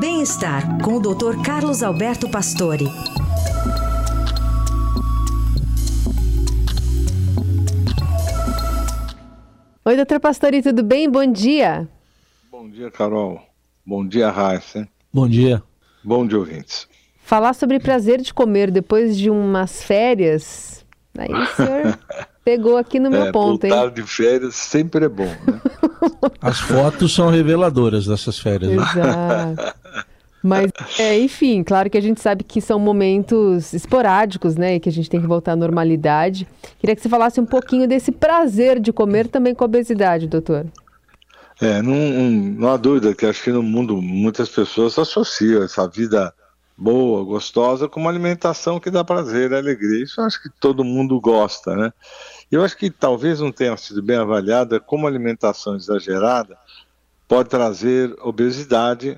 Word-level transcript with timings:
Bem-estar 0.00 0.82
com 0.82 0.94
o 0.94 0.98
Dr. 0.98 1.42
Carlos 1.44 1.82
Alberto 1.82 2.26
Pastore. 2.30 2.86
Oi, 9.84 9.96
doutor 9.96 10.18
Pastore, 10.18 10.62
tudo 10.62 10.82
bem? 10.82 11.06
Bom 11.10 11.30
dia. 11.30 11.86
Bom 12.50 12.70
dia, 12.70 12.90
Carol. 12.90 13.42
Bom 13.84 14.06
dia, 14.08 14.30
Raíssa. 14.30 14.88
Bom 15.12 15.28
dia. 15.28 15.62
Bom 16.02 16.26
dia, 16.26 16.38
ouvintes. 16.38 16.88
Falar 17.22 17.52
sobre 17.52 17.78
prazer 17.78 18.22
de 18.22 18.32
comer 18.32 18.70
depois 18.70 19.18
de 19.18 19.28
umas 19.28 19.82
férias, 19.82 20.82
aí 21.18 21.30
o 21.30 21.46
senhor 21.48 21.98
pegou 22.42 22.78
aqui 22.78 22.98
no 22.98 23.10
meu 23.10 23.26
é, 23.26 23.32
ponto, 23.32 23.66
hein? 23.66 23.92
de 23.94 24.02
férias 24.02 24.54
sempre 24.54 25.04
é 25.04 25.08
bom, 25.10 25.24
né? 25.24 25.60
As 26.40 26.58
fotos 26.58 27.14
são 27.14 27.28
reveladoras 27.28 28.06
dessas 28.06 28.38
férias. 28.38 28.72
Né? 28.72 28.82
Exato. 28.82 29.79
Mas, 30.42 30.72
é, 30.98 31.18
enfim, 31.18 31.62
claro 31.62 31.90
que 31.90 31.98
a 31.98 32.00
gente 32.00 32.20
sabe 32.20 32.44
que 32.44 32.60
são 32.60 32.78
momentos 32.78 33.74
esporádicos, 33.74 34.56
né? 34.56 34.76
E 34.76 34.80
que 34.80 34.88
a 34.88 34.92
gente 34.92 35.10
tem 35.10 35.20
que 35.20 35.26
voltar 35.26 35.52
à 35.52 35.56
normalidade. 35.56 36.48
Queria 36.78 36.96
que 36.96 37.02
você 37.02 37.08
falasse 37.08 37.40
um 37.40 37.46
pouquinho 37.46 37.86
desse 37.86 38.10
prazer 38.10 38.80
de 38.80 38.92
comer 38.92 39.28
também 39.28 39.54
com 39.54 39.64
obesidade, 39.64 40.26
doutor. 40.26 40.66
É, 41.60 41.82
não, 41.82 41.94
não 41.94 42.68
há 42.68 42.76
dúvida 42.78 43.14
que 43.14 43.26
acho 43.26 43.42
que 43.42 43.52
no 43.52 43.62
mundo 43.62 44.00
muitas 44.00 44.48
pessoas 44.48 44.98
associam 44.98 45.62
essa 45.62 45.86
vida 45.86 46.32
boa, 46.76 47.22
gostosa, 47.22 47.86
com 47.86 48.00
uma 48.00 48.08
alimentação 48.08 48.80
que 48.80 48.90
dá 48.90 49.04
prazer, 49.04 49.52
alegria. 49.52 50.02
Isso 50.02 50.22
acho 50.22 50.42
que 50.42 50.48
todo 50.58 50.82
mundo 50.82 51.20
gosta, 51.20 51.76
né? 51.76 51.92
Eu 52.50 52.64
acho 52.64 52.76
que 52.78 52.90
talvez 52.90 53.40
não 53.40 53.52
tenha 53.52 53.76
sido 53.76 54.02
bem 54.02 54.16
avaliada 54.16 54.80
como 54.80 55.06
alimentação 55.06 55.76
exagerada 55.76 56.56
pode 57.30 57.48
trazer 57.48 58.12
obesidade, 58.22 59.16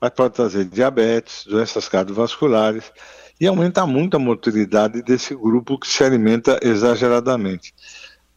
mas 0.00 0.10
pode 0.10 0.34
trazer 0.34 0.64
diabetes, 0.64 1.44
doenças 1.46 1.88
cardiovasculares 1.88 2.92
e 3.40 3.46
aumenta 3.46 3.86
muito 3.86 4.16
a 4.16 4.20
mortalidade 4.20 5.02
desse 5.02 5.34
grupo 5.34 5.78
que 5.78 5.88
se 5.88 6.02
alimenta 6.02 6.58
exageradamente. 6.62 7.74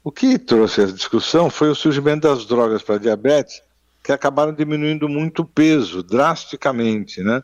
O 0.04 0.12
que 0.12 0.38
trouxe 0.40 0.82
essa 0.82 0.94
discussão 0.94 1.50
foi 1.50 1.70
o 1.70 1.76
surgimento 1.76 2.28
das 2.28 2.46
drogas 2.46 2.82
para 2.82 2.98
diabetes, 2.98 3.62
que 4.04 4.12
acabaram 4.12 4.54
diminuindo 4.54 5.08
muito 5.08 5.44
o 5.44 5.46
peso, 5.46 6.02
drasticamente, 6.02 7.22
né? 7.22 7.44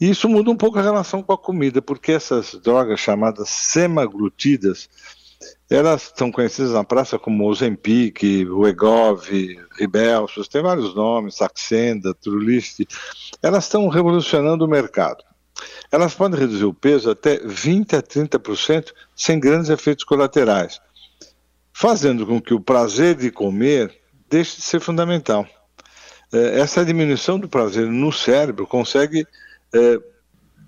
E 0.00 0.10
isso 0.10 0.28
muda 0.28 0.50
um 0.50 0.56
pouco 0.56 0.80
a 0.80 0.82
relação 0.82 1.22
com 1.22 1.32
a 1.32 1.38
comida, 1.38 1.80
porque 1.80 2.10
essas 2.10 2.54
drogas 2.56 2.98
chamadas 2.98 3.48
semaglutidas, 3.48 4.88
elas 5.70 6.12
são 6.14 6.30
conhecidas 6.30 6.72
na 6.72 6.84
praça 6.84 7.18
como 7.18 7.48
Ozempic, 7.48 8.22
Ruegov, 8.48 9.26
Ribelsus, 9.78 10.48
tem 10.48 10.62
vários 10.62 10.94
nomes, 10.94 11.36
Saxenda, 11.36 12.14
Trulist. 12.14 12.80
Elas 13.42 13.64
estão 13.64 13.88
revolucionando 13.88 14.64
o 14.64 14.68
mercado. 14.68 15.24
Elas 15.90 16.14
podem 16.14 16.38
reduzir 16.38 16.64
o 16.64 16.74
peso 16.74 17.10
até 17.10 17.38
20 17.38 17.96
a 17.96 18.02
30% 18.02 18.92
sem 19.14 19.38
grandes 19.38 19.70
efeitos 19.70 20.04
colaterais, 20.04 20.80
fazendo 21.72 22.26
com 22.26 22.40
que 22.40 22.54
o 22.54 22.60
prazer 22.60 23.14
de 23.14 23.30
comer 23.30 23.94
deixe 24.28 24.56
de 24.56 24.62
ser 24.62 24.80
fundamental. 24.80 25.46
É, 26.32 26.60
essa 26.60 26.84
diminuição 26.84 27.38
do 27.38 27.48
prazer 27.48 27.86
no 27.86 28.12
cérebro 28.12 28.66
consegue 28.66 29.26
é, 29.74 29.98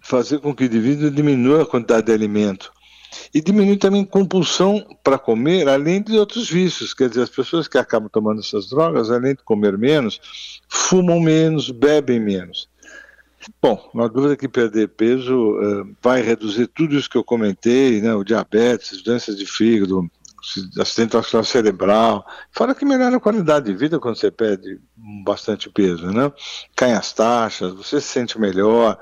fazer 0.02 0.38
com 0.38 0.54
que 0.54 0.64
o 0.64 0.66
indivíduo 0.66 1.10
diminua 1.10 1.62
a 1.62 1.66
quantidade 1.66 2.06
de 2.06 2.12
alimento 2.12 2.72
e 3.34 3.40
diminui 3.40 3.76
também 3.76 4.04
compulsão 4.04 4.86
para 5.02 5.18
comer, 5.18 5.68
além 5.68 6.00
de 6.00 6.16
outros 6.16 6.48
vícios. 6.48 6.94
Quer 6.94 7.08
dizer, 7.08 7.22
as 7.22 7.30
pessoas 7.30 7.66
que 7.66 7.76
acabam 7.76 8.08
tomando 8.08 8.40
essas 8.40 8.68
drogas, 8.68 9.10
além 9.10 9.34
de 9.34 9.42
comer 9.42 9.76
menos, 9.76 10.20
fumam 10.68 11.18
menos, 11.18 11.68
bebem 11.70 12.20
menos. 12.20 12.68
Bom, 13.60 13.90
há 13.96 14.06
dúvida 14.06 14.36
que 14.36 14.48
perder 14.48 14.88
peso 14.88 15.34
uh, 15.34 15.96
vai 16.00 16.22
reduzir 16.22 16.68
tudo 16.68 16.96
isso 16.96 17.10
que 17.10 17.18
eu 17.18 17.24
comentei, 17.24 18.00
né, 18.00 18.14
o 18.14 18.24
diabetes, 18.24 19.02
doenças 19.02 19.36
de 19.36 19.44
fígado, 19.44 20.08
acidente 20.78 21.16
vascular 21.16 21.44
cerebral, 21.44 22.24
fora 22.52 22.74
que 22.74 22.84
melhora 22.84 23.16
a 23.16 23.20
qualidade 23.20 23.66
de 23.66 23.74
vida 23.74 23.98
quando 23.98 24.16
você 24.16 24.30
perde 24.30 24.78
bastante 25.24 25.68
peso, 25.68 26.06
né? 26.06 26.30
Caem 26.76 26.94
as 26.94 27.12
taxas, 27.12 27.72
você 27.72 28.00
se 28.00 28.08
sente 28.08 28.38
melhor. 28.38 28.98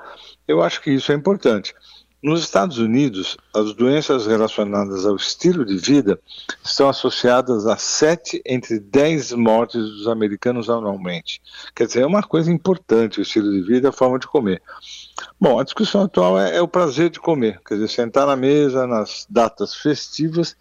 Eu 0.46 0.62
acho 0.62 0.80
que 0.80 0.90
isso 0.90 1.12
é 1.12 1.14
importante. 1.14 1.74
Nos 2.22 2.42
Estados 2.42 2.78
Unidos, 2.78 3.36
as 3.52 3.74
doenças 3.74 4.28
relacionadas 4.28 5.04
ao 5.04 5.16
estilo 5.16 5.64
de 5.64 5.76
vida 5.76 6.20
estão 6.62 6.88
associadas 6.88 7.66
a 7.66 7.76
7 7.76 8.40
entre 8.46 8.78
10 8.78 9.32
mortes 9.32 9.82
dos 9.82 10.06
americanos 10.06 10.70
anualmente. 10.70 11.42
Quer 11.74 11.88
dizer, 11.88 12.02
é 12.02 12.06
uma 12.06 12.22
coisa 12.22 12.52
importante 12.52 13.18
o 13.18 13.22
estilo 13.22 13.50
de 13.50 13.62
vida, 13.62 13.88
a 13.88 13.92
forma 13.92 14.20
de 14.20 14.28
comer. 14.28 14.62
Bom, 15.40 15.58
a 15.58 15.64
discussão 15.64 16.02
atual 16.02 16.38
é, 16.38 16.58
é 16.58 16.62
o 16.62 16.68
prazer 16.68 17.10
de 17.10 17.18
comer, 17.18 17.60
quer 17.66 17.74
dizer, 17.74 17.88
sentar 17.88 18.24
na 18.24 18.36
mesa 18.36 18.86
nas 18.86 19.26
datas 19.28 19.74
festivas 19.74 20.56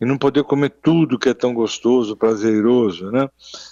e 0.00 0.04
não 0.04 0.18
poder 0.18 0.42
comer 0.42 0.70
tudo 0.82 1.20
que 1.20 1.28
é 1.28 1.34
tão 1.34 1.54
gostoso, 1.54 2.16
prazeroso, 2.16 3.12
né? 3.12 3.30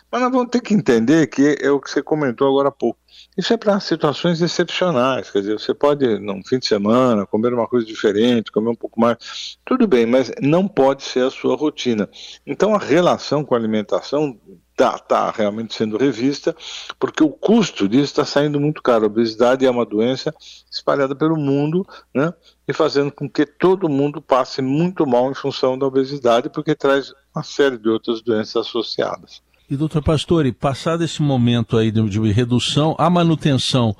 Mas 0.08 0.22
nós 0.22 0.30
vamos 0.30 0.50
ter 0.50 0.60
que 0.60 0.72
entender 0.72 1.26
que 1.26 1.58
é 1.60 1.68
o 1.68 1.80
que 1.80 1.90
você 1.90 2.00
comentou 2.00 2.46
agora 2.46 2.68
há 2.68 2.72
pouco. 2.72 3.03
Isso 3.36 3.52
é 3.52 3.56
para 3.56 3.80
situações 3.80 4.40
excepcionais, 4.40 5.30
quer 5.30 5.40
dizer, 5.40 5.58
você 5.58 5.74
pode, 5.74 6.18
num 6.18 6.42
fim 6.44 6.58
de 6.58 6.66
semana, 6.66 7.26
comer 7.26 7.52
uma 7.52 7.66
coisa 7.66 7.84
diferente, 7.84 8.52
comer 8.52 8.70
um 8.70 8.74
pouco 8.76 9.00
mais, 9.00 9.58
tudo 9.64 9.86
bem, 9.86 10.06
mas 10.06 10.30
não 10.40 10.68
pode 10.68 11.02
ser 11.02 11.26
a 11.26 11.30
sua 11.30 11.56
rotina. 11.56 12.08
Então 12.46 12.74
a 12.74 12.78
relação 12.78 13.44
com 13.44 13.54
a 13.54 13.58
alimentação 13.58 14.38
está 14.74 14.98
tá 14.98 15.30
realmente 15.30 15.74
sendo 15.74 15.96
revista, 15.96 16.54
porque 16.98 17.22
o 17.22 17.30
custo 17.30 17.88
disso 17.88 18.04
está 18.04 18.24
saindo 18.24 18.60
muito 18.60 18.82
caro. 18.82 19.04
A 19.04 19.06
obesidade 19.06 19.64
é 19.64 19.70
uma 19.70 19.86
doença 19.86 20.34
espalhada 20.70 21.14
pelo 21.14 21.36
mundo, 21.36 21.86
né? 22.12 22.34
E 22.66 22.72
fazendo 22.72 23.10
com 23.12 23.28
que 23.28 23.46
todo 23.46 23.88
mundo 23.88 24.20
passe 24.20 24.60
muito 24.60 25.06
mal 25.06 25.30
em 25.30 25.34
função 25.34 25.78
da 25.78 25.86
obesidade, 25.86 26.50
porque 26.50 26.74
traz 26.74 27.12
uma 27.34 27.44
série 27.44 27.78
de 27.78 27.88
outras 27.88 28.20
doenças 28.20 28.66
associadas. 28.66 29.42
E 29.68 29.76
doutor 29.76 30.02
Pastore, 30.02 30.52
passado 30.52 31.02
esse 31.02 31.22
momento 31.22 31.78
aí 31.78 31.90
de, 31.90 32.06
de 32.08 32.20
redução, 32.32 32.94
a 32.98 33.08
manutenção 33.08 33.96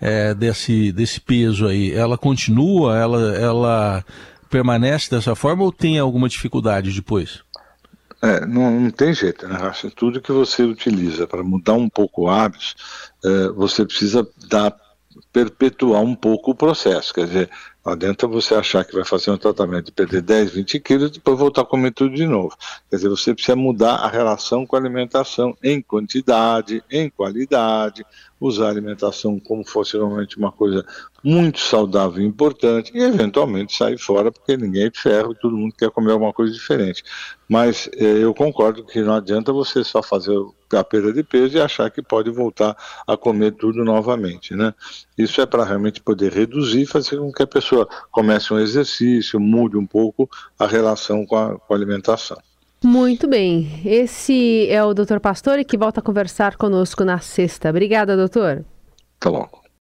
é, 0.00 0.32
desse, 0.32 0.92
desse 0.92 1.20
peso 1.20 1.66
aí, 1.66 1.92
ela 1.92 2.16
continua, 2.16 2.96
ela, 2.96 3.36
ela 3.36 4.04
permanece 4.48 5.10
dessa 5.10 5.34
forma 5.34 5.64
ou 5.64 5.72
tem 5.72 5.98
alguma 5.98 6.28
dificuldade 6.28 6.92
depois? 6.92 7.40
É, 8.22 8.46
não, 8.46 8.80
não, 8.80 8.90
tem 8.90 9.12
jeito, 9.12 9.46
né, 9.46 9.56
Racha? 9.56 9.90
Tudo 9.90 10.20
que 10.20 10.32
você 10.32 10.62
utiliza 10.62 11.26
para 11.26 11.42
mudar 11.42 11.74
um 11.74 11.88
pouco 11.88 12.28
hábitos, 12.28 12.76
é, 13.24 13.48
você 13.48 13.84
precisa 13.84 14.26
dar, 14.48 14.74
perpetuar 15.32 16.02
um 16.02 16.14
pouco 16.14 16.52
o 16.52 16.54
processo. 16.54 17.12
Quer 17.12 17.26
dizer, 17.26 17.50
não 17.88 17.94
adianta 17.94 18.26
você 18.26 18.54
achar 18.54 18.84
que 18.84 18.94
vai 18.94 19.04
fazer 19.04 19.30
um 19.30 19.38
tratamento 19.38 19.86
de 19.86 19.92
perder 19.92 20.20
10, 20.20 20.52
20 20.52 20.80
quilos 20.80 21.08
e 21.08 21.14
depois 21.14 21.38
voltar 21.38 21.62
a 21.62 21.64
comer 21.64 21.90
tudo 21.92 22.14
de 22.14 22.26
novo. 22.26 22.54
Quer 22.90 22.96
dizer, 22.96 23.08
você 23.08 23.32
precisa 23.32 23.56
mudar 23.56 23.94
a 23.94 24.08
relação 24.08 24.66
com 24.66 24.76
a 24.76 24.78
alimentação 24.78 25.56
em 25.62 25.80
quantidade, 25.80 26.84
em 26.90 27.08
qualidade, 27.08 28.04
usar 28.38 28.66
a 28.66 28.70
alimentação 28.70 29.40
como 29.40 29.64
fosse 29.66 29.96
normalmente 29.96 30.36
uma 30.36 30.52
coisa 30.52 30.84
muito 31.24 31.60
saudável 31.60 32.22
e 32.22 32.26
importante 32.26 32.92
e 32.94 33.02
eventualmente 33.02 33.74
sair 33.74 33.98
fora 33.98 34.30
porque 34.30 34.56
ninguém 34.56 34.84
é 34.84 34.90
de 34.90 35.00
ferro 35.00 35.34
todo 35.34 35.56
mundo 35.56 35.74
quer 35.76 35.90
comer 35.90 36.12
alguma 36.12 36.32
coisa 36.32 36.52
diferente. 36.52 37.02
Mas 37.48 37.88
eh, 37.94 38.18
eu 38.22 38.34
concordo 38.34 38.84
que 38.84 39.00
não 39.00 39.14
adianta 39.14 39.50
você 39.50 39.82
só 39.82 40.02
fazer 40.02 40.38
a 40.76 40.84
perda 40.84 41.12
de 41.12 41.22
peso 41.22 41.56
e 41.56 41.60
achar 41.60 41.90
que 41.90 42.02
pode 42.02 42.30
voltar 42.30 42.76
a 43.06 43.16
comer 43.16 43.52
tudo 43.52 43.84
novamente, 43.84 44.54
né? 44.54 44.74
Isso 45.16 45.40
é 45.40 45.46
para 45.46 45.64
realmente 45.64 46.00
poder 46.00 46.32
reduzir 46.32 46.82
e 46.82 46.86
fazer 46.86 47.18
com 47.18 47.32
que 47.32 47.42
a 47.42 47.46
pessoa 47.46 47.88
comece 48.10 48.52
um 48.52 48.58
exercício, 48.58 49.40
mude 49.40 49.76
um 49.76 49.86
pouco 49.86 50.28
a 50.58 50.66
relação 50.66 51.24
com 51.24 51.36
a, 51.36 51.58
com 51.58 51.72
a 51.72 51.76
alimentação. 51.76 52.38
Muito 52.82 53.26
bem. 53.26 53.80
Esse 53.84 54.68
é 54.70 54.82
o 54.84 54.94
Dr. 54.94 55.18
Pastore 55.20 55.64
que 55.64 55.76
volta 55.76 56.00
a 56.00 56.02
conversar 56.02 56.56
conosco 56.56 57.04
na 57.04 57.18
sexta. 57.18 57.70
Obrigada, 57.70 58.16
doutor. 58.16 58.64
Tá 59.18 59.30
bom. 59.30 59.57